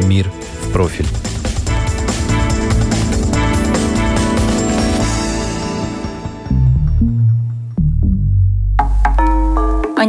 «Мир 0.00 0.30
в 0.62 0.72
профиль». 0.72 1.29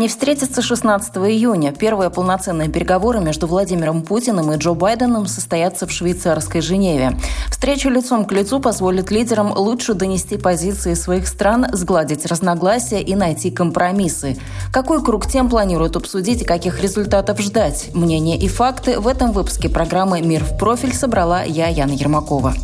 Они 0.01 0.07
встретятся 0.07 0.63
16 0.63 1.15
июня. 1.17 1.71
Первые 1.71 2.09
полноценные 2.09 2.69
переговоры 2.69 3.19
между 3.19 3.45
Владимиром 3.45 4.01
Путиным 4.01 4.51
и 4.51 4.57
Джо 4.57 4.73
Байденом 4.73 5.27
состоятся 5.27 5.85
в 5.85 5.91
швейцарской 5.91 6.59
Женеве. 6.61 7.19
Встреча 7.51 7.87
лицом 7.87 8.25
к 8.25 8.31
лицу 8.31 8.59
позволит 8.59 9.11
лидерам 9.11 9.53
лучше 9.55 9.93
донести 9.93 10.37
позиции 10.37 10.95
своих 10.95 11.27
стран, 11.27 11.67
сгладить 11.73 12.25
разногласия 12.25 12.99
и 12.99 13.13
найти 13.13 13.51
компромиссы. 13.51 14.39
Какой 14.73 15.03
круг 15.03 15.27
тем 15.27 15.51
планируют 15.51 15.95
обсудить 15.95 16.41
и 16.41 16.45
каких 16.45 16.81
результатов 16.81 17.39
ждать? 17.39 17.91
Мнения 17.93 18.39
и 18.39 18.47
факты 18.47 18.99
в 18.99 19.07
этом 19.07 19.31
выпуске 19.31 19.69
программы 19.69 20.21
«Мир 20.21 20.43
в 20.43 20.57
профиль» 20.57 20.95
собрала 20.95 21.43
я, 21.43 21.67
Яна 21.67 21.91
Ермакова. 21.91 22.55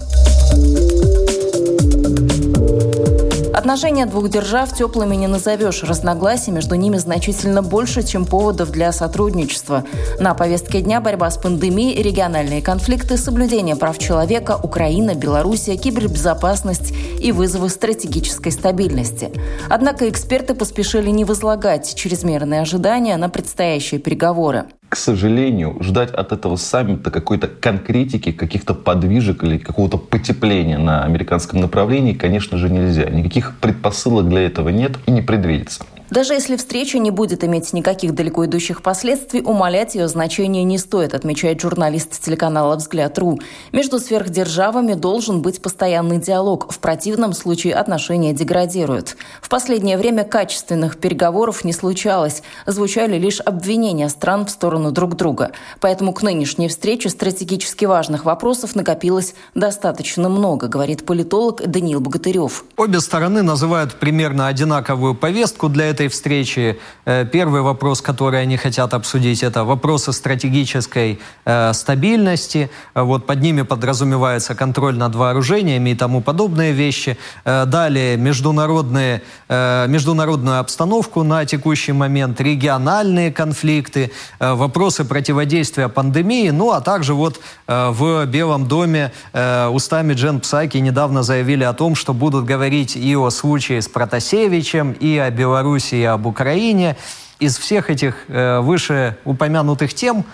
Отношения 3.68 4.06
двух 4.06 4.30
держав 4.30 4.74
теплыми 4.74 5.18
не 5.18 5.28
назовешь. 5.28 5.84
Разногласий 5.84 6.52
между 6.52 6.76
ними 6.76 6.96
значительно 6.96 7.62
больше, 7.62 8.02
чем 8.02 8.26
поводов 8.26 8.72
для 8.72 8.94
сотрудничества. 8.94 9.84
На 10.22 10.34
повестке 10.36 10.80
дня 10.80 11.02
борьба 11.02 11.30
с 11.30 11.38
пандемией, 11.38 12.02
региональные 12.02 12.62
конфликты, 12.62 13.18
соблюдение 13.18 13.76
прав 13.76 14.00
человека, 14.00 14.58
Украина, 14.64 15.16
Белоруссия, 15.16 15.76
кибербезопасность 15.76 16.94
и 17.20 17.34
вызовы 17.34 17.68
стратегической 17.68 18.54
стабильности. 18.54 19.34
Однако 19.70 20.08
эксперты 20.08 20.56
поспешили 20.56 21.10
не 21.10 21.26
возлагать 21.26 21.94
чрезмерные 21.94 22.62
ожидания 22.62 23.18
на 23.18 23.28
предстоящие 23.28 24.00
переговоры 24.00 24.68
к 24.90 24.96
сожалению, 24.96 25.78
ждать 25.82 26.12
от 26.12 26.32
этого 26.32 26.56
саммита 26.56 27.12
какой-то 27.12 27.48
конкретики, 27.48 28.32
каких-то 28.32 28.74
подвижек 28.74 29.44
или 29.44 29.58
какого-то 29.58 29.98
потепления 29.98 30.78
на 30.78 31.04
американском 31.04 31.60
направлении, 31.60 32.14
конечно 32.14 32.58
же, 32.58 32.70
нельзя. 32.70 33.10
Никаких 33.10 33.58
предпосылок 33.60 34.30
для 34.30 34.42
этого 34.42 34.70
нет 34.70 34.98
и 35.06 35.12
не 35.12 35.22
предвидится. 35.22 35.86
Даже 36.10 36.34
если 36.34 36.56
встреча 36.56 37.00
не 37.00 37.12
будет 37.12 37.44
иметь 37.44 37.74
никаких 37.74 38.16
далеко 38.16 38.46
идущих 38.46 38.82
последствий, 38.82 39.42
умалять 39.42 39.96
ее 39.96 40.08
значение 40.08 40.64
не 40.64 40.78
стоит, 40.78 41.14
отмечает 41.14 41.60
журналист 41.60 42.24
телеканала 42.24 42.78
«Взгляд.ру». 42.78 43.40
Между 43.74 44.00
сверхдержавами 44.00 44.94
должен 44.94 45.42
быть 45.42 45.62
постоянный 45.62 46.20
диалог. 46.20 46.72
В 46.72 46.80
противном 46.80 47.34
случае 47.34 47.76
отношения 47.76 48.32
деградируют. 48.32 49.18
В 49.42 49.50
последнее 49.50 49.98
время 49.98 50.24
качественных 50.24 50.98
переговоров 50.98 51.66
не 51.66 51.74
случалось. 51.74 52.42
Звучали 52.66 53.18
лишь 53.18 53.42
обвинения 53.42 54.08
стран 54.08 54.46
в 54.46 54.50
сторону 54.50 54.77
друг 54.92 55.16
друга. 55.16 55.52
Поэтому 55.80 56.14
к 56.14 56.24
нынешней 56.24 56.68
встрече 56.68 57.10
стратегически 57.10 57.86
важных 57.86 58.26
вопросов 58.26 58.76
накопилось 58.76 59.36
достаточно 59.56 60.30
много, 60.30 60.68
говорит 60.68 61.06
политолог 61.06 61.62
Даниил 61.68 62.00
Богатырев. 62.00 62.64
Обе 62.78 63.00
стороны 63.00 63.42
называют 63.42 63.96
примерно 63.96 64.48
одинаковую 64.48 65.16
повестку 65.16 65.70
для 65.70 65.86
этой 65.86 66.08
встречи. 66.08 66.80
Э, 67.06 67.26
первый 67.26 67.62
вопрос, 67.62 68.02
который 68.02 68.42
они 68.42 68.58
хотят 68.58 68.94
обсудить, 68.94 69.44
это 69.44 69.64
вопросы 69.64 70.14
стратегической 70.14 71.20
э, 71.46 71.74
стабильности. 71.74 72.70
Вот 72.94 73.26
под 73.26 73.42
ними 73.42 73.64
подразумевается 73.64 74.56
контроль 74.56 74.96
над 74.96 75.16
вооружениями 75.16 75.92
и 75.92 75.96
тому 75.96 76.22
подобные 76.22 76.72
вещи. 76.72 77.18
Э, 77.46 77.66
далее 77.66 78.18
международные, 78.18 79.22
международную 79.50 80.60
обстановку 80.60 81.24
на 81.24 81.46
текущий 81.46 81.94
момент, 81.94 82.42
региональные 82.42 83.32
конфликты, 83.32 84.12
вопросы 84.40 84.67
противодействия 85.06 85.88
пандемии, 85.90 86.50
ну 86.50 86.72
а 86.72 86.82
также 86.82 87.14
вот 87.14 87.40
в 87.68 88.26
Белом 88.26 88.68
доме 88.68 89.12
устами 89.34 90.14
Джен 90.14 90.40
Псаки 90.40 90.78
недавно 90.78 91.24
заявили 91.24 91.64
о 91.64 91.74
том, 91.74 91.96
что 91.96 92.14
будут 92.14 92.46
говорить 92.46 92.96
и 92.96 93.16
о 93.16 93.30
случае 93.30 93.82
с 93.82 93.88
Протасевичем, 93.88 94.92
и 94.92 95.18
о 95.18 95.30
Беларуси 95.30 95.96
и 95.96 96.04
об 96.04 96.26
Украине. 96.26 96.98
Из 97.40 97.58
всех 97.58 97.92
этих 97.92 98.26
э, 98.30 98.60
вышеупомянутых 98.62 99.94
тем 99.94 100.26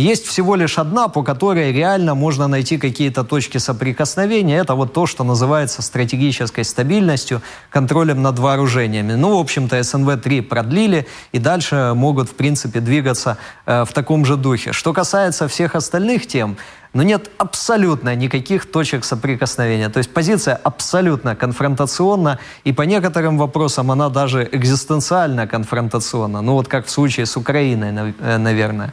есть 0.00 0.26
всего 0.26 0.56
лишь 0.56 0.78
одна, 0.78 1.08
по 1.08 1.22
которой 1.22 1.72
реально 1.72 2.14
можно 2.14 2.48
найти 2.48 2.76
какие-то 2.76 3.24
точки 3.24 3.58
соприкосновения. 3.58 4.58
Это 4.58 4.74
вот 4.74 4.92
то, 4.92 5.06
что 5.06 5.24
называется 5.24 5.80
стратегической 5.82 6.64
стабильностью, 6.64 7.40
контролем 7.70 8.22
над 8.22 8.38
вооружениями. 8.38 9.14
Ну, 9.14 9.36
в 9.36 9.40
общем-то, 9.40 9.78
СНВ-3 9.78 10.42
продлили 10.42 11.06
и 11.32 11.38
дальше 11.38 11.92
могут, 11.94 12.28
в 12.28 12.34
принципе, 12.34 12.80
двигаться 12.80 13.38
э, 13.64 13.84
в 13.84 13.92
таком 13.92 14.26
же 14.26 14.36
духе. 14.36 14.72
Что 14.72 14.92
касается 14.92 15.48
всех 15.48 15.74
остальных 15.74 16.26
тем, 16.26 16.58
но 16.92 17.02
нет 17.02 17.30
абсолютно 17.38 18.14
никаких 18.14 18.70
точек 18.70 19.04
соприкосновения. 19.04 19.88
То 19.88 19.98
есть 19.98 20.12
позиция 20.12 20.56
абсолютно 20.56 21.36
конфронтационна, 21.36 22.38
и 22.64 22.72
по 22.72 22.82
некоторым 22.82 23.38
вопросам 23.38 23.90
она 23.90 24.08
даже 24.08 24.48
экзистенциально 24.52 25.46
конфронтационна. 25.46 26.42
Ну 26.42 26.52
вот 26.52 26.68
как 26.68 26.86
в 26.86 26.90
случае 26.90 27.24
с 27.26 27.36
Украиной, 27.36 28.14
э, 28.18 28.36
наверное 28.38 28.92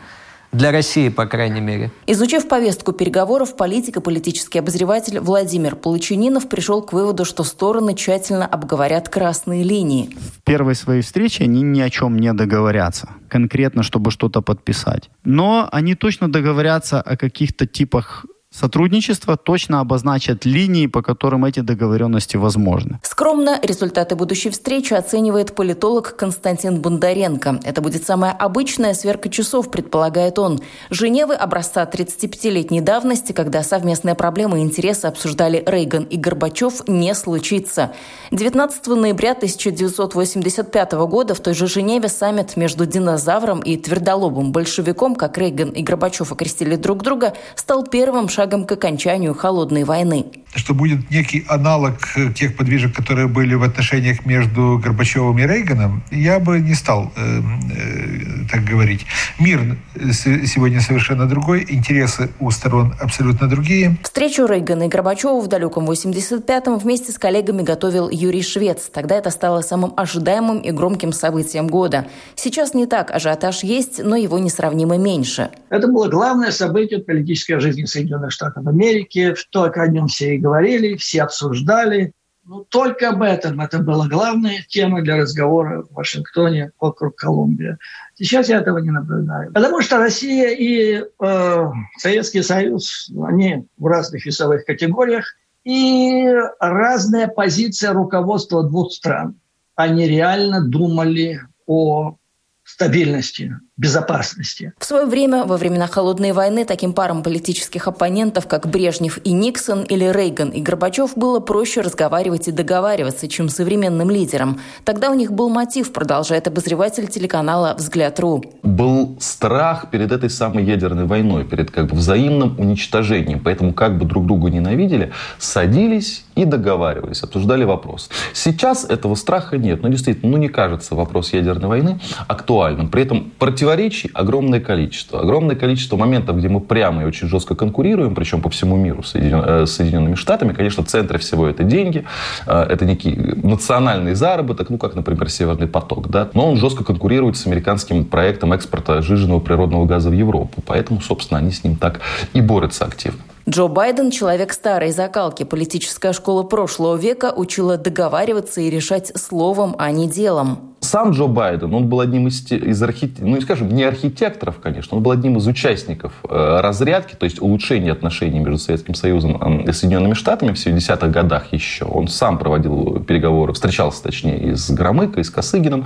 для 0.54 0.72
России, 0.72 1.10
по 1.10 1.26
крайней 1.26 1.62
мере. 1.62 1.92
Изучив 2.08 2.48
повестку 2.48 2.94
переговоров, 2.94 3.56
политик 3.58 3.98
и 3.98 4.02
политический 4.02 4.60
обозреватель 4.60 5.20
Владимир 5.20 5.76
Получининов 5.76 6.48
пришел 6.48 6.82
к 6.82 6.94
выводу, 6.94 7.26
что 7.26 7.44
стороны 7.44 7.96
тщательно 7.96 8.46
обговорят 8.46 9.10
красные 9.10 9.64
линии. 9.64 10.16
В 10.38 10.42
первой 10.44 10.76
своей 10.76 11.02
встрече 11.02 11.44
они 11.44 11.62
ни 11.62 11.82
о 11.82 11.90
чем 11.90 12.18
не 12.18 12.32
договорятся, 12.34 13.10
конкретно, 13.28 13.84
чтобы 13.84 14.12
что-то 14.12 14.42
подписать. 14.42 15.10
Но 15.24 15.68
они 15.72 15.96
точно 15.96 16.32
договорятся 16.32 17.02
о 17.02 17.18
каких-то 17.18 17.66
типах 17.66 18.26
Сотрудничество 18.54 19.36
точно 19.36 19.80
обозначит 19.80 20.46
линии, 20.46 20.86
по 20.86 21.02
которым 21.02 21.44
эти 21.44 21.62
договоренности 21.62 22.38
возможны. 22.38 23.00
Скромно 23.02 23.60
результаты 23.64 24.16
будущей 24.16 24.52
встречи 24.52 24.94
оценивает 24.94 25.56
политолог 25.56 26.16
Константин 26.16 26.80
Бондаренко. 26.80 27.62
Это 27.64 27.82
будет 27.82 28.06
самая 28.06 28.32
обычная 28.32 28.94
сверка 28.94 29.30
часов, 29.30 29.72
предполагает 29.72 30.38
он. 30.38 30.62
Женевы 30.92 31.34
образца 31.34 31.84
35-летней 31.92 32.82
давности, 32.82 33.32
когда 33.32 33.64
совместные 33.64 34.14
проблемы 34.14 34.60
и 34.60 34.62
интересы 34.62 35.08
обсуждали 35.08 35.64
Рейган 35.66 36.04
и 36.04 36.18
Горбачев, 36.18 36.88
не 36.88 37.16
случится. 37.16 37.92
19 38.30 38.86
ноября 38.88 39.32
1985 39.32 40.92
года 40.92 41.34
в 41.34 41.40
той 41.40 41.56
же 41.56 41.66
Женеве 41.66 42.08
саммит 42.08 42.56
между 42.56 42.86
динозавром 42.86 43.62
и 43.62 43.78
твердолобым 43.78 44.52
большевиком, 44.52 45.16
как 45.16 45.40
Рейган 45.40 45.70
и 45.70 45.82
Горбачев 45.82 46.32
окрестили 46.32 46.76
друг 46.76 47.02
друга, 47.02 47.34
стал 47.56 47.84
первым 47.84 48.30
шагом 48.30 48.43
шагом 48.44 48.66
к 48.66 48.72
окончанию 48.74 49.34
холодной 49.34 49.86
войны. 49.86 50.26
Что 50.56 50.74
будет 50.74 51.10
некий 51.10 51.46
аналог 51.48 51.96
тех 52.36 52.56
подвижек, 52.56 52.96
которые 52.96 53.28
были 53.28 53.56
в 53.56 53.64
отношениях 53.64 54.26
между 54.26 54.80
Горбачевым 54.84 55.40
и 55.40 55.48
Рейганом, 55.48 56.04
я 56.12 56.40
бы 56.40 56.60
не 56.60 56.76
стал 56.76 57.12
э, 57.16 57.40
э, 57.40 58.46
так 58.52 58.64
говорить. 58.66 59.06
Мир 59.40 59.78
сегодня 60.12 60.80
совершенно 60.80 61.26
другой, 61.26 61.66
интересы 61.68 62.30
у 62.40 62.52
сторон 62.52 62.94
абсолютно 63.00 63.48
другие. 63.48 63.98
Встречу 64.04 64.46
Рейгана 64.46 64.84
и 64.84 64.88
Горбачева 64.90 65.40
в 65.40 65.48
далеком 65.48 65.90
85-м 65.90 66.78
вместе 66.78 67.12
с 67.12 67.18
коллегами 67.18 67.64
готовил 67.64 68.10
Юрий 68.10 68.44
Швец. 68.44 68.90
Тогда 68.94 69.16
это 69.16 69.32
стало 69.32 69.62
самым 69.62 69.94
ожидаемым 69.96 70.60
и 70.60 70.72
громким 70.72 71.14
событием 71.14 71.68
года. 71.68 72.06
Сейчас 72.36 72.74
не 72.76 72.86
так, 72.86 73.10
ажиотаж 73.10 73.64
есть, 73.64 74.04
но 74.04 74.16
его 74.16 74.38
несравнимо 74.38 74.98
меньше. 74.98 75.50
Это 75.70 75.88
было 75.88 76.10
главное 76.10 76.52
событие 76.52 77.00
политической 77.00 77.60
жизни 77.60 77.86
Соединенных 77.86 78.33
Штатов 78.34 78.68
Америки, 78.68 79.36
что 79.36 79.64
о 79.64 79.88
нем 79.88 80.08
все 80.08 80.36
и 80.36 80.40
говорили, 80.40 80.96
все 80.96 81.24
обсуждали. 81.24 82.14
Ну, 82.46 82.66
только 82.66 83.10
об 83.10 83.22
этом. 83.22 83.62
Это 83.62 83.80
была 83.80 84.08
главная 84.10 84.66
тема 84.68 85.02
для 85.02 85.16
разговора 85.16 85.84
в 85.84 85.94
Вашингтоне 85.94 86.72
вокруг 86.78 87.16
Колумбии. 87.16 87.78
Сейчас 88.16 88.50
я 88.50 88.58
этого 88.58 88.80
не 88.80 88.92
наблюдаю. 88.92 89.54
Потому 89.54 89.82
что 89.82 89.98
Россия 89.98 90.50
и 90.50 91.04
э, 91.04 91.66
Советский 91.98 92.42
Союз, 92.42 93.10
они 93.26 93.66
в 93.78 93.86
разных 93.86 94.26
весовых 94.26 94.66
категориях, 94.66 95.36
и 95.64 96.28
разная 96.60 97.28
позиция 97.28 97.94
руководства 97.94 98.64
двух 98.68 98.92
стран. 98.92 99.40
Они 99.76 100.06
реально 100.06 100.62
думали 100.62 101.40
о 101.66 102.18
стабильности 102.66 103.58
безопасности. 103.84 104.72
В 104.80 104.86
свое 104.86 105.06
время, 105.06 105.44
во 105.44 105.58
времена 105.58 105.88
Холодной 105.88 106.32
войны, 106.32 106.64
таким 106.64 106.94
парам 106.94 107.22
политических 107.22 107.86
оппонентов, 107.90 108.48
как 108.48 108.66
Брежнев 108.66 109.20
и 109.26 109.34
Никсон 109.34 109.84
или 109.84 110.06
Рейган 110.06 110.50
и 110.52 110.62
Горбачев, 110.62 111.18
было 111.18 111.42
проще 111.42 111.82
разговаривать 111.82 112.48
и 112.48 112.52
договариваться, 112.52 113.28
чем 113.28 113.50
современным 113.50 114.10
лидерам. 114.10 114.62
Тогда 114.86 115.12
у 115.12 115.14
них 115.16 115.34
был 115.34 115.50
мотив, 115.50 115.92
продолжает 115.92 116.48
обозреватель 116.48 117.08
телеканала 117.08 117.76
«Взгляд.ру». 117.78 118.46
Был 118.64 119.18
страх 119.20 119.90
перед 119.92 120.14
этой 120.14 120.30
самой 120.30 120.64
ядерной 120.64 121.06
войной, 121.06 121.44
перед 121.44 121.70
как 121.70 121.88
бы 121.88 121.98
взаимным 121.98 122.58
уничтожением. 122.58 123.42
Поэтому 123.44 123.74
как 123.74 123.98
бы 123.98 124.06
друг 124.06 124.26
друга 124.26 124.50
ненавидели, 124.50 125.12
садились 125.40 126.24
и 126.36 126.46
договаривались, 126.46 127.22
обсуждали 127.22 127.66
вопрос. 127.66 128.10
Сейчас 128.34 128.86
этого 128.86 129.16
страха 129.16 129.58
нет. 129.58 129.82
Но 129.82 129.90
действительно, 129.90 130.32
ну 130.32 130.38
не 130.38 130.48
кажется 130.48 130.96
вопрос 130.96 131.34
ядерной 131.34 131.68
войны 131.68 132.00
актуальным. 132.30 132.88
При 132.90 133.04
этом 133.04 133.34
противоречий 133.74 134.12
огромное 134.14 134.60
количество. 134.60 135.20
Огромное 135.20 135.56
количество 135.56 135.98
моментов, 135.98 136.38
где 136.38 136.48
мы 136.48 136.60
прямо 136.60 137.02
и 137.02 137.06
очень 137.06 137.28
жестко 137.28 137.56
конкурируем, 137.56 138.14
причем 138.14 138.42
по 138.42 138.50
всему 138.50 138.76
миру 138.76 139.02
с 139.02 139.16
э, 139.16 139.66
Соединенными 139.66 140.16
Штатами. 140.16 140.54
Конечно, 140.54 140.84
в 140.84 140.88
центре 140.88 141.18
всего 141.18 141.48
это 141.48 141.64
деньги, 141.64 142.06
э, 142.46 142.68
это 142.70 142.86
некий 142.86 143.16
национальный 143.44 144.14
заработок, 144.14 144.70
ну 144.70 144.78
как, 144.78 144.96
например, 144.96 145.30
Северный 145.30 145.68
поток. 145.68 146.10
Да? 146.10 146.30
Но 146.34 146.50
он 146.50 146.58
жестко 146.58 146.84
конкурирует 146.84 147.36
с 147.36 147.48
американским 147.48 148.06
проектом 148.06 148.54
экспорта 148.54 149.02
жиженного 149.02 149.40
природного 149.40 149.86
газа 149.86 150.10
в 150.10 150.14
Европу. 150.14 150.62
Поэтому, 150.66 151.02
собственно, 151.02 151.40
они 151.40 151.52
с 151.52 151.64
ним 151.64 151.76
так 151.76 152.02
и 152.34 152.42
борются 152.42 152.86
активно. 152.86 153.20
Джо 153.50 153.68
Байден– 153.68 154.12
человек 154.12 154.54
старой 154.54 154.92
закалки. 154.92 155.44
Политическая 155.44 156.14
школа 156.14 156.44
прошлого 156.44 156.96
века 156.96 157.34
учила 157.36 157.78
договариваться 157.78 158.62
и 158.62 158.70
решать 158.70 159.12
словом, 159.18 159.76
а 159.80 159.92
не 159.92 160.08
делом. 160.08 160.73
Сам 160.84 161.12
Джо 161.12 161.28
Байден, 161.28 161.74
он 161.74 161.88
был 161.88 162.02
одним 162.02 162.28
из, 162.28 162.52
из 162.52 162.84
архитекторов, 162.84 163.30
ну, 163.30 163.42
скажем, 163.42 163.70
не 163.70 163.84
архитекторов, 163.84 164.60
конечно, 164.62 164.98
он 164.98 165.04
был 165.04 165.12
одним 165.12 165.38
из 165.38 165.48
участников 165.48 166.12
э, 166.28 166.60
разрядки, 166.62 167.16
то 167.16 167.24
есть 167.24 167.42
улучшения 167.42 167.92
отношений 167.92 168.40
между 168.40 168.58
Советским 168.58 168.94
Союзом 168.94 169.62
и 169.62 169.72
Соединенными 169.72 170.14
Штатами 170.14 170.52
в 170.54 170.56
70-х 170.56 171.08
годах 171.08 171.54
еще. 171.54 171.86
Он 171.86 172.08
сам 172.10 172.38
проводил 172.38 173.00
переговоры, 173.08 173.54
встречался, 173.54 174.04
точнее, 174.04 174.38
и 174.40 174.56
с 174.56 174.70
Громыко, 174.72 175.22
и 175.22 175.24
с 175.24 175.30
Косыгиным 175.30 175.86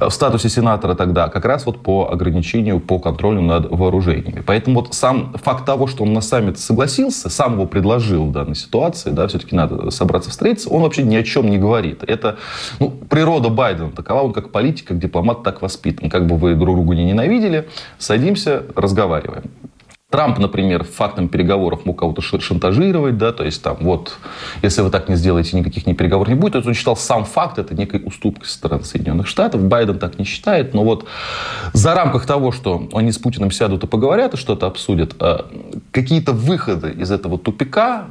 э, 0.00 0.08
в 0.08 0.10
статусе 0.10 0.48
сенатора 0.48 0.94
тогда, 0.94 1.28
как 1.28 1.44
раз 1.44 1.66
вот 1.66 1.82
по 1.82 2.10
ограничению, 2.10 2.78
по 2.78 3.00
контролю 3.00 3.40
над 3.40 3.68
вооружениями. 3.70 4.42
Поэтому 4.46 4.80
вот 4.80 4.94
сам 4.94 5.34
факт 5.42 5.64
того, 5.64 5.88
что 5.88 6.04
он 6.04 6.12
на 6.12 6.20
саммит 6.20 6.58
согласился, 6.58 7.28
сам 7.28 7.54
его 7.54 7.66
предложил 7.66 8.26
в 8.26 8.32
данной 8.32 8.54
ситуации, 8.54 9.10
да, 9.10 9.26
все-таки 9.26 9.56
надо 9.56 9.90
собраться 9.90 10.30
встретиться, 10.30 10.68
он 10.70 10.82
вообще 10.82 11.02
ни 11.02 11.16
о 11.16 11.24
чем 11.24 11.50
не 11.50 11.58
говорит. 11.58 12.04
Это 12.06 12.36
ну, 12.78 12.90
природа 12.90 13.48
Байдена 13.48 13.90
такова, 13.90 14.27
он 14.28 14.34
как 14.34 14.50
политик, 14.50 14.88
как 14.88 14.98
дипломат 14.98 15.42
так 15.42 15.62
воспитан. 15.62 16.10
Как 16.10 16.26
бы 16.26 16.36
вы 16.36 16.54
друг 16.54 16.76
друга 16.76 16.94
не 16.94 17.04
ненавидели, 17.04 17.68
садимся, 17.98 18.64
разговариваем. 18.74 19.44
Трамп, 20.10 20.38
например, 20.38 20.84
фактом 20.84 21.28
переговоров 21.28 21.84
мог 21.84 21.98
кого-то 21.98 22.22
шантажировать, 22.22 23.18
да, 23.18 23.30
то 23.30 23.44
есть 23.44 23.62
там 23.62 23.76
вот, 23.80 24.16
если 24.62 24.80
вы 24.80 24.88
так 24.88 25.10
не 25.10 25.16
сделаете, 25.16 25.54
никаких 25.58 25.86
не 25.86 25.92
переговоров 25.92 26.28
не 26.28 26.34
будет. 26.34 26.52
То 26.52 26.58
есть 26.60 26.68
он 26.68 26.72
считал 26.72 26.96
сам 26.96 27.26
факт, 27.26 27.58
это 27.58 27.74
некой 27.74 28.00
уступкой 28.02 28.46
со 28.46 28.54
стороны 28.54 28.84
Соединенных 28.84 29.26
Штатов. 29.26 29.62
Байден 29.62 29.98
так 29.98 30.18
не 30.18 30.24
считает, 30.24 30.72
но 30.72 30.82
вот 30.82 31.06
за 31.74 31.94
рамках 31.94 32.24
того, 32.24 32.52
что 32.52 32.88
они 32.94 33.12
с 33.12 33.18
Путиным 33.18 33.50
сядут 33.50 33.84
и 33.84 33.86
поговорят, 33.86 34.32
и 34.32 34.38
что-то 34.38 34.66
обсудят, 34.66 35.14
а, 35.20 35.46
какие-то 35.90 36.32
выходы 36.32 36.90
из 36.90 37.10
этого 37.10 37.36
тупика 37.38 38.06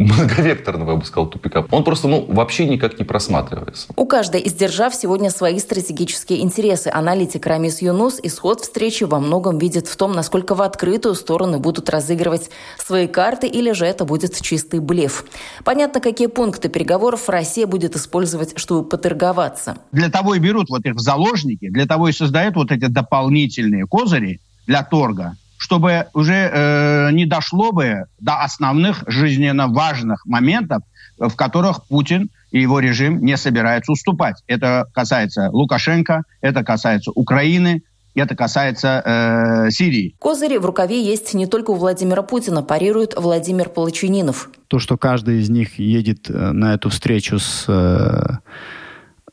многовекторного, 0.00 0.92
я 0.92 0.96
бы 0.96 1.04
сказал, 1.04 1.28
тупика, 1.28 1.66
он 1.70 1.84
просто 1.84 2.08
ну, 2.08 2.24
вообще 2.28 2.66
никак 2.66 2.98
не 2.98 3.04
просматривается. 3.04 3.88
У 3.96 4.06
каждой 4.06 4.40
из 4.40 4.54
держав 4.54 4.94
сегодня 4.94 5.30
свои 5.30 5.58
стратегические 5.58 6.40
интересы. 6.40 6.88
Аналитик 6.88 7.46
Рамис 7.46 7.82
Юнус 7.82 8.18
исход 8.22 8.62
встречи 8.62 9.04
во 9.04 9.20
многом 9.20 9.58
видит 9.58 9.86
в 9.86 9.96
том, 9.96 10.12
насколько 10.12 10.54
в 10.54 10.62
открытую 10.62 11.14
стороны 11.14 11.58
будут 11.58 11.90
разыгрывать 11.90 12.50
свои 12.78 13.06
карты, 13.06 13.46
или 13.46 13.72
же 13.72 13.86
это 13.86 14.04
будет 14.04 14.40
чистый 14.40 14.80
блеф. 14.80 15.24
Понятно, 15.64 16.00
какие 16.00 16.28
пункты 16.28 16.68
переговоров 16.68 17.28
Россия 17.28 17.66
будет 17.66 17.96
использовать, 17.96 18.58
чтобы 18.58 18.88
поторговаться. 18.88 19.76
Для 19.92 20.08
того 20.08 20.34
и 20.34 20.38
берут 20.38 20.70
вот 20.70 20.84
их 20.84 20.94
в 20.94 21.00
заложники, 21.00 21.68
для 21.68 21.86
того 21.86 22.08
и 22.08 22.12
создают 22.12 22.56
вот 22.56 22.72
эти 22.72 22.86
дополнительные 22.86 23.86
козыри 23.86 24.40
для 24.66 24.82
торга, 24.82 25.36
чтобы 25.60 26.06
уже 26.14 26.50
э, 26.50 27.10
не 27.12 27.26
дошло 27.26 27.70
бы 27.70 28.06
до 28.18 28.42
основных 28.42 29.04
жизненно 29.06 29.68
важных 29.68 30.24
моментов, 30.24 30.82
в 31.18 31.36
которых 31.36 31.84
Путин 31.86 32.30
и 32.50 32.62
его 32.62 32.80
режим 32.80 33.22
не 33.22 33.36
собираются 33.36 33.92
уступать. 33.92 34.42
Это 34.46 34.86
касается 34.94 35.50
Лукашенко, 35.52 36.22
это 36.40 36.64
касается 36.64 37.10
Украины, 37.14 37.82
это 38.14 38.34
касается 38.34 39.02
э, 39.04 39.70
Сирии. 39.70 40.14
Козыри 40.18 40.56
в 40.56 40.64
рукаве 40.64 41.04
есть 41.04 41.34
не 41.34 41.46
только 41.46 41.72
у 41.72 41.74
Владимира 41.74 42.22
Путина, 42.22 42.62
парирует 42.62 43.14
Владимир 43.18 43.68
Полочининов. 43.68 44.48
То, 44.68 44.78
что 44.78 44.96
каждый 44.96 45.40
из 45.40 45.50
них 45.50 45.78
едет 45.78 46.30
э, 46.30 46.52
на 46.52 46.72
эту 46.72 46.88
встречу 46.88 47.38
с, 47.38 47.66
э, 47.68 48.38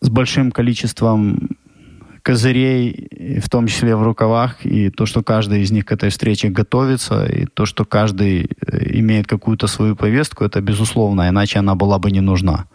с 0.02 0.10
большим 0.10 0.52
количеством 0.52 1.57
козырей, 2.28 3.40
в 3.42 3.50
том 3.50 3.68
числе 3.68 3.96
в 3.96 4.04
рукавах, 4.04 4.66
и 4.66 4.90
то, 4.90 5.06
что 5.06 5.24
каждый 5.24 5.62
из 5.62 5.72
них 5.72 5.86
к 5.86 5.94
этой 5.94 6.10
встрече 6.10 6.50
готовится, 6.50 7.26
и 7.26 7.46
то, 7.46 7.66
что 7.66 7.86
каждый 7.86 8.42
э, 8.42 9.00
имеет 9.00 9.28
какую-то 9.28 9.68
свою 9.68 9.96
повестку, 9.96 10.44
это 10.44 10.60
безусловно, 10.60 11.30
иначе 11.30 11.60
она 11.60 11.76
была 11.76 12.00
бы 12.00 12.12
не 12.12 12.22
нужна. 12.22 12.66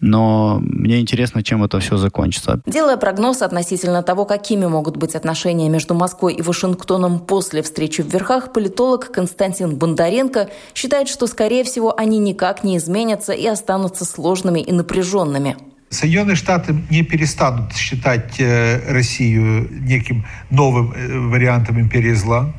Но 0.00 0.58
мне 0.60 1.00
интересно, 1.00 1.42
чем 1.42 1.64
это 1.64 1.78
все 1.78 1.96
закончится. 1.96 2.60
Делая 2.66 2.98
прогноз 2.98 3.40
относительно 3.40 4.02
того, 4.02 4.26
какими 4.26 4.66
могут 4.66 4.98
быть 4.98 5.14
отношения 5.14 5.70
между 5.70 5.94
Москвой 5.94 6.34
и 6.34 6.42
Вашингтоном 6.42 7.18
после 7.18 7.62
встречи 7.62 8.02
в 8.02 8.12
Верхах, 8.12 8.52
политолог 8.52 9.10
Константин 9.10 9.76
Бондаренко 9.76 10.48
считает, 10.74 11.08
что, 11.08 11.26
скорее 11.26 11.64
всего, 11.64 11.98
они 11.98 12.18
никак 12.18 12.62
не 12.62 12.76
изменятся 12.76 13.32
и 13.32 13.46
останутся 13.46 14.04
сложными 14.04 14.60
и 14.60 14.72
напряженными. 14.72 15.56
Соединенные 15.96 16.36
Штаты 16.36 16.76
не 16.90 17.02
перестанут 17.02 17.74
считать 17.74 18.38
э, 18.38 18.92
Россию 18.92 19.66
неким 19.70 20.26
новым 20.50 20.92
э, 20.92 21.18
вариантом 21.18 21.80
империи 21.80 22.12
зла. 22.12 22.52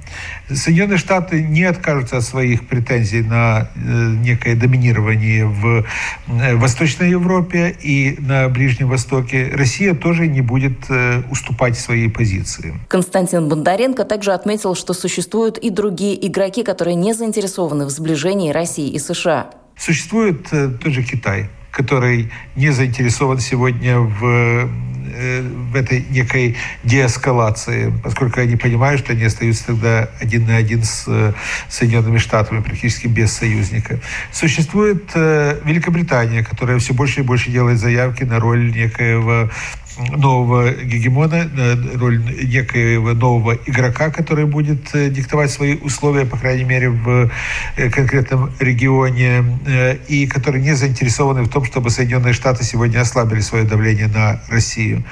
Соединенные 0.50 0.98
Штаты 0.98 1.44
не 1.44 1.64
откажутся 1.64 2.18
от 2.18 2.24
своих 2.24 2.68
претензий 2.68 3.22
на 3.22 3.70
э, 3.76 3.80
некое 4.24 4.56
доминирование 4.56 5.46
в 5.46 5.86
Восточной 6.28 7.12
Европе 7.12 7.76
и 7.80 8.18
на 8.20 8.50
Ближнем 8.50 8.90
Востоке. 8.90 9.52
Россия 9.54 9.94
тоже 9.94 10.28
не 10.28 10.42
будет 10.42 10.90
уступать 11.30 11.78
свои 11.78 12.10
позиции. 12.10 12.74
Константин 12.88 13.48
Бондаренко 13.50 14.04
также 14.04 14.34
отметил, 14.34 14.74
что 14.74 14.94
существуют 14.94 15.60
и 15.60 15.70
другие 15.70 16.28
игроки, 16.28 16.64
которые 16.64 16.96
не 16.96 17.14
заинтересованы 17.14 17.86
в 17.86 17.90
сближении 17.90 18.52
России 18.52 18.90
и 18.90 19.00
США. 19.00 19.52
Существует 19.78 20.50
тот 20.50 20.92
же 20.92 21.04
Китай– 21.04 21.50
который 21.78 22.32
не 22.56 22.72
заинтересован 22.72 23.40
сегодня 23.40 24.00
в 24.00 24.26
э, 24.26 25.42
в 25.72 25.76
этой 25.76 26.06
некой 26.10 26.58
деэскалации, 26.84 27.94
поскольку 28.04 28.40
они 28.40 28.56
понимают, 28.56 29.02
что 29.02 29.14
они 29.14 29.24
остаются 29.24 29.68
тогда 29.68 30.10
один 30.20 30.48
на 30.48 30.58
один 30.58 30.84
с 30.84 31.06
э, 31.08 31.34
Соединенными 31.70 32.18
Штатами, 32.18 32.62
практически 32.62 33.08
без 33.08 33.32
союзника. 33.32 34.00
Существует 34.32 35.04
э, 35.14 35.60
Великобритания, 35.66 36.44
которая 36.44 36.80
все 36.80 36.94
больше 36.94 37.20
и 37.20 37.24
больше 37.24 37.52
делает 37.52 37.80
заявки 37.80 38.24
на 38.24 38.40
роль 38.40 38.72
некоего 38.72 39.50
нового 39.98 40.72
гегемона, 40.72 41.50
роль 41.96 42.24
некоего 42.44 43.14
нового 43.14 43.58
игрока, 43.66 44.10
который 44.10 44.46
будет 44.46 44.94
э, 44.94 45.10
диктовать 45.10 45.52
свои 45.52 45.76
условия, 45.76 46.26
по 46.26 46.38
крайней 46.38 46.64
мере, 46.64 46.90
в 46.90 47.30
э, 47.76 47.90
конкретном 47.90 48.52
регионе, 48.60 49.60
э, 49.66 49.98
и 50.08 50.28
который 50.28 50.62
не 50.62 50.74
заинтересованы 50.74 51.44
в 51.44 51.50
том, 51.50 51.66
чтобы 51.66 51.90
Соединенные 51.90 52.34
Штаты 52.34 52.64
сегодня 52.64 53.02
ослабили 53.02 53.42
свое 53.42 53.64
давление 53.64 54.08
на 54.08 54.42
Россию. 54.50 55.04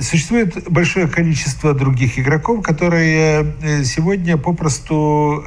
Существует 0.00 0.70
большое 0.70 1.06
количество 1.08 1.74
других 1.74 2.18
игроков, 2.18 2.62
которые 2.62 3.54
сегодня 3.84 4.36
попросту 4.36 5.44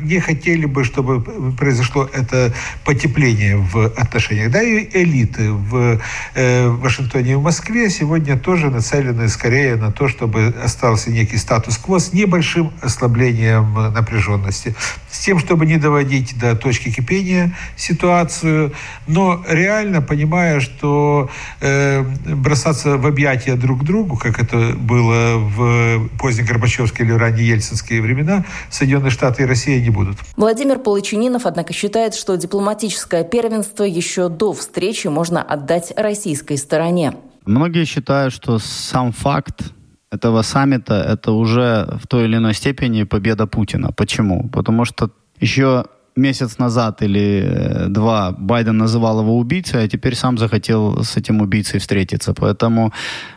не 0.00 0.20
хотели 0.20 0.66
бы, 0.66 0.84
чтобы 0.84 1.20
произошло 1.52 2.08
это 2.12 2.52
потепление 2.84 3.56
в 3.56 3.86
отношениях. 3.86 4.50
Да, 4.50 4.62
и 4.62 4.88
элиты 4.92 5.50
в 5.52 6.00
Вашингтоне 6.34 7.32
и 7.32 7.34
в 7.34 7.42
Москве 7.42 7.73
Москве 7.74 7.90
сегодня 7.90 8.38
тоже 8.38 8.70
нацелены 8.70 9.28
скорее 9.28 9.74
на 9.74 9.90
то, 9.90 10.06
чтобы 10.06 10.54
остался 10.62 11.10
некий 11.10 11.36
статус-кво 11.36 11.98
с 11.98 12.12
небольшим 12.12 12.72
ослаблением 12.80 13.74
напряженности, 13.92 14.76
с 15.10 15.18
тем, 15.18 15.40
чтобы 15.40 15.66
не 15.66 15.76
доводить 15.76 16.38
до 16.38 16.54
точки 16.54 16.92
кипения 16.92 17.52
ситуацию, 17.76 18.72
но 19.08 19.44
реально 19.48 20.02
понимая, 20.02 20.60
что 20.60 21.30
э, 21.60 22.02
бросаться 22.02 22.96
в 22.96 23.08
объятия 23.08 23.56
друг 23.56 23.82
другу, 23.82 24.16
как 24.16 24.40
это 24.40 24.76
было 24.76 25.38
в 25.38 26.08
поздние 26.16 26.46
Горбачевские 26.46 27.08
или 27.08 27.14
ранние 27.14 27.48
Ельцинские 27.48 28.00
времена, 28.02 28.44
Соединенные 28.70 29.10
Штаты 29.10 29.42
и 29.42 29.46
Россия 29.46 29.80
не 29.80 29.90
будут. 29.90 30.18
Владимир 30.36 30.78
Полочининов, 30.78 31.44
однако, 31.44 31.72
считает, 31.72 32.14
что 32.14 32.36
дипломатическое 32.36 33.24
первенство 33.24 33.82
еще 33.82 34.28
до 34.28 34.52
встречи 34.52 35.08
можно 35.08 35.42
отдать 35.42 35.92
российской 35.96 36.56
стороне. 36.56 37.14
Многие 37.46 37.84
считают, 37.84 38.32
что 38.32 38.58
сам 38.58 39.12
факт 39.12 39.72
этого 40.10 40.42
саммита– 40.42 40.94
это 41.08 41.32
уже 41.32 41.98
в 42.02 42.06
той 42.06 42.24
или 42.24 42.36
иной 42.36 42.54
степени 42.54 43.04
победа 43.04 43.46
Путина. 43.46 43.90
Почему? 43.92 44.48
Потому 44.48 44.84
что 44.84 45.10
еще 45.40 45.84
месяц 46.16 46.58
назад 46.58 47.02
или 47.02 47.42
э, 47.44 47.88
два 47.88 48.32
Байден 48.32 48.78
называл 48.78 49.20
его 49.20 49.36
убийцей, 49.36 49.82
а 49.84 49.88
теперь 49.88 50.14
сам 50.14 50.38
захотел 50.38 51.02
с 51.02 51.16
этим 51.16 51.40
убийцей 51.40 51.80
встретиться. 51.80 52.32
Поэтому 52.34 52.92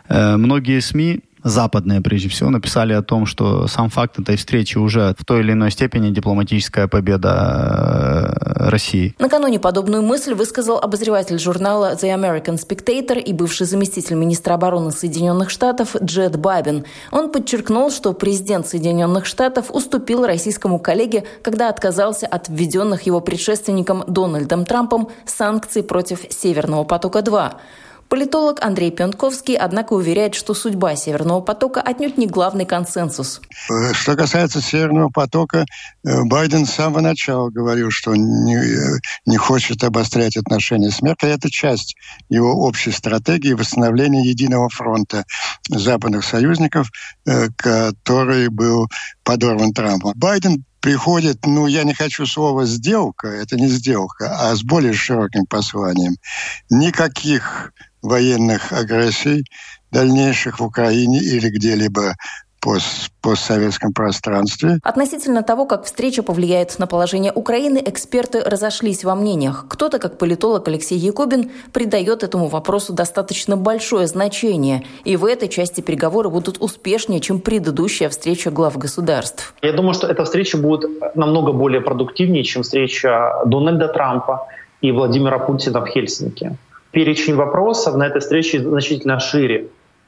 э, 0.09 0.37
многие 0.37 0.79
СМИ 0.79 1.21
западные 1.43 2.01
прежде 2.01 2.29
всего, 2.29 2.49
написали 2.49 2.93
о 2.93 3.01
том, 3.01 3.25
что 3.25 3.67
сам 3.67 3.89
факт 3.89 4.19
этой 4.19 4.37
встречи 4.37 4.77
уже 4.77 5.15
в 5.17 5.25
той 5.25 5.41
или 5.41 5.51
иной 5.51 5.71
степени 5.71 6.09
дипломатическая 6.09 6.87
победа 6.87 8.33
э, 8.35 8.69
России. 8.69 9.15
Накануне 9.19 9.59
подобную 9.59 10.03
мысль 10.03 10.33
высказал 10.33 10.77
обозреватель 10.77 11.39
журнала 11.39 11.93
The 11.93 12.13
American 12.15 12.57
Spectator 12.57 13.19
и 13.19 13.33
бывший 13.33 13.65
заместитель 13.67 14.15
министра 14.15 14.53
обороны 14.53 14.91
Соединенных 14.91 15.49
Штатов 15.49 15.95
Джет 16.01 16.37
Бабин. 16.37 16.85
Он 17.11 17.31
подчеркнул, 17.31 17.91
что 17.91 18.13
президент 18.13 18.67
Соединенных 18.67 19.25
Штатов 19.25 19.71
уступил 19.71 20.25
российскому 20.25 20.79
коллеге, 20.79 21.23
когда 21.43 21.69
отказался 21.69 22.27
от 22.27 22.49
введенных 22.49 23.03
его 23.03 23.21
предшественником 23.21 24.03
Дональдом 24.07 24.65
Трампом 24.65 25.09
санкций 25.25 25.83
против 25.83 26.25
«Северного 26.29 26.83
потока-2». 26.83 27.53
Политолог 28.09 28.63
Андрей 28.63 28.89
Пентковский, 28.89 29.55
однако, 29.55 29.93
уверяет, 29.93 30.33
что 30.33 30.53
судьба 30.53 30.95
Северного 30.95 31.41
потока 31.41 31.81
отнюдь 31.81 32.17
не 32.17 32.25
главный 32.25 32.65
консенсус. 32.65 33.41
Э, 33.69 33.93
что 33.93 34.15
касается 34.15 34.61
Северного 34.61 35.09
потока, 35.09 35.65
э, 36.05 36.23
Байден 36.23 36.65
с 36.65 36.73
самого 36.73 37.01
начала 37.01 37.49
говорил, 37.49 37.91
что 37.91 38.15
не, 38.15 38.55
э, 38.55 38.99
не 39.25 39.35
хочет 39.35 39.83
обострять 39.83 40.37
отношения 40.37 40.89
с 40.89 41.01
Меркель. 41.01 41.29
Это 41.29 41.49
часть 41.51 41.95
его 42.29 42.53
общей 42.65 42.91
стратегии 42.91 43.51
восстановления 43.51 44.23
единого 44.23 44.69
фронта 44.69 45.25
западных 45.69 46.23
союзников, 46.23 46.89
который 47.57 48.47
был 48.47 48.87
подорван 49.23 49.73
Трампом. 49.73 50.13
Байден 50.15 50.63
приходит, 50.79 51.45
ну, 51.45 51.67
я 51.67 51.83
не 51.83 51.93
хочу 51.93 52.25
слова 52.25 52.65
«сделка», 52.65 53.27
это 53.27 53.57
не 53.57 53.67
сделка, 53.67 54.37
а 54.39 54.55
с 54.55 54.63
более 54.63 54.93
широким 54.93 55.45
посланием. 55.45 56.15
Никаких 56.69 57.73
военных 58.01 58.71
агрессий 58.73 59.45
дальнейших 59.91 60.59
в 60.59 60.63
Украине 60.63 61.19
или 61.19 61.49
где-либо 61.49 62.13
пост, 62.59 63.11
постсоветском 63.21 63.93
пространстве. 63.93 64.79
Относительно 64.83 65.43
того, 65.43 65.65
как 65.65 65.85
встреча 65.85 66.23
повлияет 66.23 66.77
на 66.79 66.87
положение 66.87 67.31
Украины, 67.31 67.81
эксперты 67.85 68.41
разошлись 68.41 69.03
во 69.03 69.15
мнениях. 69.15 69.65
Кто-то, 69.69 69.99
как 69.99 70.17
политолог 70.17 70.67
Алексей 70.67 70.97
Якубин, 70.97 71.51
придает 71.71 72.23
этому 72.23 72.47
вопросу 72.47 72.93
достаточно 72.93 73.57
большое 73.57 74.07
значение. 74.07 74.83
И 75.05 75.15
в 75.15 75.25
этой 75.25 75.49
части 75.49 75.81
переговоры 75.81 76.29
будут 76.29 76.57
успешнее, 76.59 77.19
чем 77.19 77.39
предыдущая 77.39 78.09
встреча 78.09 78.51
глав 78.51 78.77
государств. 78.77 79.53
Я 79.61 79.73
думаю, 79.73 79.93
что 79.93 80.07
эта 80.07 80.23
встреча 80.25 80.57
будет 80.57 81.15
намного 81.15 81.51
более 81.51 81.81
продуктивнее, 81.81 82.43
чем 82.43 82.63
встреча 82.63 83.41
Дональда 83.45 83.87
Трампа 83.87 84.47
и 84.81 84.91
Владимира 84.91 85.39
Путина 85.39 85.81
в 85.81 85.87
Хельсинки 85.87 86.57
перечень 86.91 87.35
вопросов 87.35 87.95
на 87.95 88.07
этой 88.07 88.19
встрече 88.19 88.59
значительно 88.59 89.19
шире, 89.19 89.67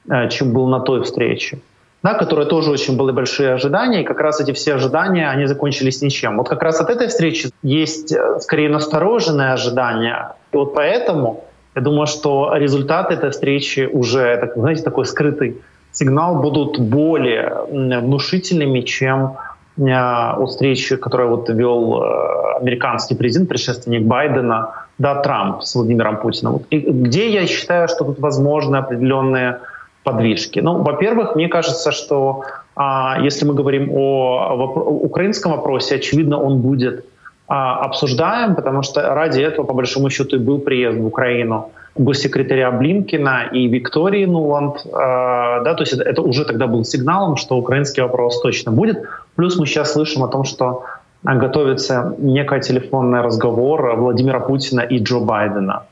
э, 0.10 0.30
чем 0.30 0.54
был 0.54 0.68
на 0.68 0.80
той 0.80 1.04
встрече. 1.04 1.60
Да, 2.02 2.14
которые 2.14 2.48
тоже 2.48 2.72
очень 2.72 2.96
были 2.96 3.12
большие 3.12 3.54
ожидания, 3.54 4.02
и 4.02 4.06
как 4.06 4.22
раз 4.22 4.40
эти 4.40 4.54
все 4.54 4.76
ожидания, 4.76 5.30
они 5.30 5.48
закончились 5.48 6.02
ничем. 6.02 6.38
Вот 6.38 6.48
как 6.48 6.64
раз 6.64 6.80
от 6.80 6.90
этой 6.90 7.08
встречи 7.08 7.50
есть 7.62 8.14
э, 8.14 8.40
скорее 8.40 8.70
настороженные 8.70 9.52
ожидания. 9.52 10.36
И 10.54 10.58
вот 10.58 10.74
поэтому 10.74 11.44
я 11.76 11.82
думаю, 11.82 12.08
что 12.08 12.54
результаты 12.56 13.16
этой 13.16 13.32
встречи 13.32 13.90
уже, 13.92 14.38
так, 14.38 14.54
знаете, 14.56 14.84
такой 14.84 15.06
скрытый 15.06 15.58
сигнал 15.92 16.42
будут 16.42 16.80
более 16.80 17.66
внушительными, 17.70 18.82
чем 18.82 19.36
э, 19.78 20.38
у 20.38 20.46
встречи, 20.46 20.96
которую 20.96 21.30
вот 21.36 21.50
вел 21.50 22.02
американский 22.62 23.16
президент, 23.16 23.50
предшественник 23.50 24.04
Байдена, 24.04 24.86
да, 25.00 25.16
Трамп 25.16 25.64
с 25.64 25.76
Владимиром 25.76 26.18
Путиным. 26.18 26.62
И 26.70 26.80
где 26.80 27.30
я 27.30 27.48
считаю, 27.48 27.88
что 27.88 28.04
тут 28.04 28.20
возможны 28.20 28.78
определенные 28.78 29.60
подвижки? 30.04 30.60
Ну, 30.60 30.84
во-первых, 30.84 31.36
мне 31.36 31.48
кажется, 31.48 31.92
что 31.92 32.44
а, 32.76 33.18
если 33.22 33.48
мы 33.48 33.54
говорим 33.54 33.90
о, 33.92 34.50
о 34.52 34.66
украинском 35.06 35.54
вопросе, 35.54 35.96
очевидно, 35.96 36.38
он 36.38 36.60
будет 36.60 37.06
а, 37.48 37.86
обсуждаем, 37.86 38.56
потому 38.56 38.84
что 38.84 39.02
ради 39.16 39.42
этого, 39.42 39.66
по 39.66 39.74
большому 39.74 40.10
счету, 40.10 40.36
и 40.36 40.40
был 40.40 40.60
приезд 40.60 41.00
в 41.00 41.06
Украину 41.06 41.72
госсекретаря 41.96 42.72
Блинкина 42.72 43.50
и 43.52 43.68
Виктории 43.68 44.26
Нуланд. 44.26 44.86
Э, 44.86 45.64
да, 45.64 45.74
то 45.74 45.82
есть 45.84 45.94
это, 45.94 46.04
это 46.04 46.22
уже 46.22 46.46
тогда 46.46 46.68
был 46.68 46.86
сигналом, 46.86 47.36
что 47.36 47.58
украинский 47.58 48.04
вопрос 48.04 48.42
точно 48.42 48.72
будет. 48.72 49.04
Плюс 49.36 49.60
мы 49.60 49.66
сейчас 49.66 49.94
слышим 49.94 50.24
о 50.24 50.28
том, 50.28 50.46
что 50.46 50.84
готовится 51.24 52.16
некий 52.18 52.62
телефонный 52.62 53.22
разговор 53.22 53.96
Владимира 53.98 54.40
Путина 54.40 54.82
и 54.82 55.00
Джо 55.00 55.20
Байдена 55.20 55.84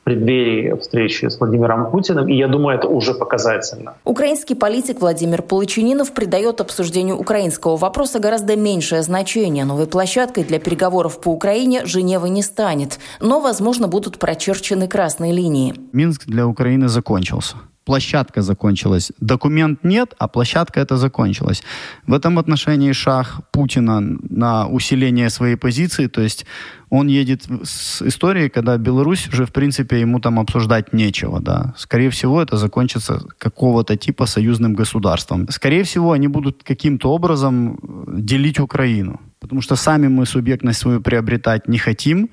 в 0.00 0.04
преддверии 0.04 0.74
встречи 0.80 1.26
с 1.26 1.38
Владимиром 1.38 1.90
Путиным, 1.90 2.26
и 2.26 2.34
я 2.34 2.48
думаю, 2.48 2.78
это 2.78 2.88
уже 2.88 3.12
показательно. 3.12 3.94
Украинский 4.04 4.56
политик 4.56 5.00
Владимир 5.00 5.42
Полычининов 5.42 6.12
придает 6.14 6.60
обсуждению 6.60 7.18
украинского 7.18 7.76
вопроса 7.76 8.18
гораздо 8.18 8.56
меньшее 8.56 9.02
значение. 9.02 9.64
Новой 9.64 9.86
площадкой 9.86 10.44
для 10.44 10.58
переговоров 10.58 11.20
по 11.20 11.28
Украине 11.28 11.84
Женева 11.84 12.26
не 12.26 12.42
станет, 12.42 12.98
но, 13.20 13.40
возможно, 13.40 13.88
будут 13.88 14.18
прочерчены 14.18 14.88
красные 14.88 15.32
линии. 15.32 15.74
Минск 15.92 16.24
для 16.26 16.46
Украины 16.46 16.88
закончился 16.88 17.56
площадка 17.90 18.42
закончилась. 18.42 19.12
Документ 19.20 19.84
нет, 19.84 20.14
а 20.18 20.28
площадка 20.28 20.80
это 20.80 20.96
закончилась. 20.96 21.62
В 22.06 22.12
этом 22.12 22.38
отношении 22.38 22.92
шаг 22.92 23.40
Путина 23.50 24.00
на 24.00 24.68
усиление 24.68 25.30
своей 25.30 25.56
позиции, 25.56 26.06
то 26.06 26.20
есть 26.20 26.46
он 26.90 27.08
едет 27.08 27.48
с 27.64 28.02
историей, 28.02 28.48
когда 28.48 28.78
Беларусь 28.78 29.28
уже, 29.32 29.44
в 29.44 29.50
принципе, 29.50 30.00
ему 30.00 30.20
там 30.20 30.38
обсуждать 30.38 30.92
нечего, 30.92 31.40
да. 31.40 31.74
Скорее 31.76 32.10
всего, 32.10 32.40
это 32.40 32.56
закончится 32.56 33.20
какого-то 33.38 33.96
типа 33.96 34.26
союзным 34.26 34.74
государством. 34.74 35.48
Скорее 35.50 35.82
всего, 35.82 36.12
они 36.12 36.28
будут 36.28 36.62
каким-то 36.62 37.12
образом 37.12 37.78
делить 38.06 38.60
Украину, 38.60 39.20
потому 39.40 39.62
что 39.62 39.76
сами 39.76 40.08
мы 40.08 40.26
субъектность 40.26 40.78
свою 40.78 41.00
приобретать 41.00 41.68
не 41.68 41.78
хотим, 41.78 42.28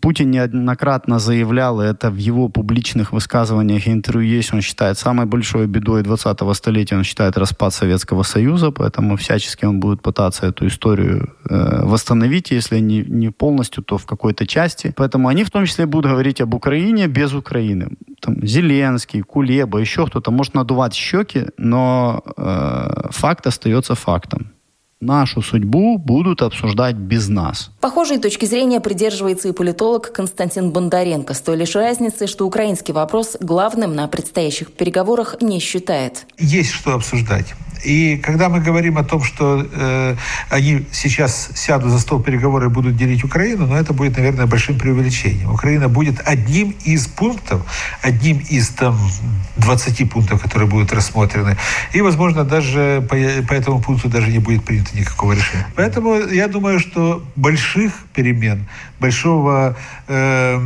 Путин 0.00 0.30
неоднократно 0.30 1.18
заявлял, 1.18 1.82
и 1.82 1.86
это 1.86 2.10
в 2.10 2.16
его 2.16 2.48
публичных 2.48 3.12
высказываниях 3.12 3.86
и 3.86 3.92
интервью 3.92 4.36
есть, 4.36 4.54
он 4.54 4.62
считает 4.62 4.98
самой 4.98 5.26
большой 5.26 5.66
бедой 5.66 6.02
20-го 6.02 6.54
столетия, 6.54 6.96
он 6.96 7.04
считает 7.04 7.36
распад 7.36 7.74
Советского 7.74 8.22
Союза, 8.22 8.70
поэтому 8.70 9.16
всячески 9.16 9.66
он 9.66 9.80
будет 9.80 10.02
пытаться 10.02 10.46
эту 10.46 10.66
историю 10.66 11.34
э, 11.50 11.84
восстановить, 11.84 12.50
если 12.50 12.80
не, 12.80 13.02
не 13.02 13.30
полностью, 13.30 13.82
то 13.84 13.98
в 13.98 14.06
какой-то 14.06 14.46
части. 14.46 14.92
Поэтому 14.96 15.28
они 15.28 15.44
в 15.44 15.50
том 15.50 15.66
числе 15.66 15.86
будут 15.86 16.10
говорить 16.10 16.40
об 16.40 16.54
Украине 16.54 17.06
без 17.06 17.34
Украины. 17.34 17.88
Там, 18.20 18.46
Зеленский, 18.46 19.20
Кулеба, 19.20 19.78
еще 19.78 20.06
кто-то 20.06 20.30
может 20.30 20.54
надувать 20.54 20.94
щеки, 20.94 21.46
но 21.58 22.22
э, 22.36 23.08
факт 23.10 23.46
остается 23.46 23.94
фактом 23.94 24.53
нашу 25.04 25.42
судьбу 25.42 25.98
будут 25.98 26.42
обсуждать 26.42 26.96
без 26.96 27.28
нас. 27.28 27.70
Похожей 27.80 28.18
точки 28.18 28.46
зрения 28.46 28.80
придерживается 28.80 29.48
и 29.48 29.52
политолог 29.52 30.12
Константин 30.12 30.70
Бондаренко, 30.70 31.34
с 31.34 31.40
той 31.40 31.56
лишь 31.56 31.76
разницей, 31.76 32.26
что 32.26 32.46
украинский 32.46 32.92
вопрос 32.92 33.36
главным 33.40 33.94
на 33.94 34.08
предстоящих 34.08 34.72
переговорах 34.72 35.36
не 35.40 35.60
считает. 35.60 36.26
Есть 36.38 36.70
что 36.70 36.94
обсуждать. 36.94 37.54
И 37.84 38.16
когда 38.16 38.48
мы 38.48 38.60
говорим 38.60 38.98
о 38.98 39.04
том, 39.04 39.22
что 39.22 39.66
э, 39.72 40.16
они 40.50 40.86
сейчас 40.92 41.50
сядут 41.54 41.90
за 41.90 41.98
стол 41.98 42.22
переговоров 42.22 42.70
и 42.70 42.74
будут 42.74 42.96
делить 42.96 43.24
Украину, 43.24 43.66
ну, 43.66 43.76
это 43.76 43.92
будет, 43.92 44.16
наверное, 44.16 44.46
большим 44.46 44.78
преувеличением. 44.78 45.52
Украина 45.52 45.88
будет 45.88 46.20
одним 46.24 46.74
из 46.84 47.06
пунктов, 47.06 47.62
одним 48.02 48.38
из 48.38 48.68
там 48.70 48.98
20 49.56 50.10
пунктов, 50.10 50.42
которые 50.42 50.68
будут 50.68 50.92
рассмотрены. 50.92 51.56
И, 51.92 52.00
возможно, 52.00 52.44
даже 52.44 53.06
по, 53.08 53.16
по 53.46 53.52
этому 53.52 53.80
пункту 53.80 54.08
даже 54.08 54.30
не 54.30 54.38
будет 54.38 54.64
принято 54.64 54.96
никакого 54.96 55.32
решения. 55.32 55.66
Поэтому 55.76 56.16
я 56.16 56.48
думаю, 56.48 56.80
что 56.80 57.22
больших 57.36 57.92
перемен, 58.14 58.66
большого, 59.00 59.76
э, 60.08 60.58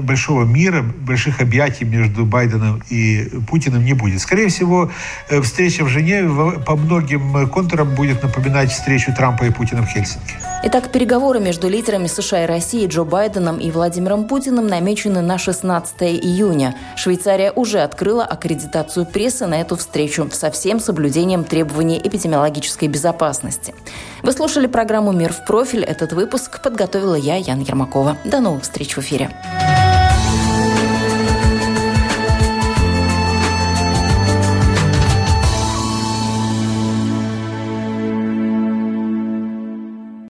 большого 0.00 0.44
мира, 0.44 0.82
больших 0.82 1.40
объятий 1.40 1.84
между 1.84 2.24
Байденом 2.24 2.82
и 2.90 3.28
Путиным 3.48 3.84
не 3.84 3.94
будет. 3.94 4.20
Скорее 4.20 4.48
всего, 4.48 4.90
э, 5.28 5.40
встреча 5.40 5.84
в 5.84 5.88
Женеве 5.88 6.28
по 6.64 6.76
многим 6.76 7.48
контурам 7.50 7.94
будет 7.94 8.22
напоминать 8.22 8.70
встречу 8.70 9.14
Трампа 9.14 9.44
и 9.44 9.50
Путина 9.50 9.82
в 9.82 9.86
Хельсинки. 9.86 10.34
Итак, 10.62 10.92
переговоры 10.92 11.40
между 11.40 11.68
лидерами 11.68 12.06
США 12.06 12.44
и 12.44 12.46
России 12.46 12.86
Джо 12.86 13.04
Байденом 13.04 13.56
и 13.58 13.70
Владимиром 13.70 14.28
Путиным 14.28 14.66
намечены 14.66 15.22
на 15.22 15.38
16 15.38 16.02
июня. 16.02 16.74
Швейцария 16.96 17.50
уже 17.50 17.80
открыла 17.80 18.24
аккредитацию 18.24 19.06
прессы 19.06 19.46
на 19.46 19.60
эту 19.60 19.76
встречу 19.76 20.28
со 20.32 20.50
всем 20.50 20.78
соблюдением 20.78 21.44
требований 21.44 21.98
эпидемиологической 22.02 22.88
безопасности. 22.88 23.74
Вы 24.22 24.32
слушали 24.32 24.66
программу 24.66 25.12
«Мир 25.12 25.32
в 25.32 25.46
профиль». 25.46 25.82
Этот 25.82 26.12
выпуск 26.12 26.60
подготовила 26.62 27.14
я, 27.14 27.36
Яна 27.36 27.62
Ермакова. 27.62 28.18
До 28.24 28.40
новых 28.40 28.64
встреч 28.64 28.96
в 28.96 29.00
эфире. 29.00 29.30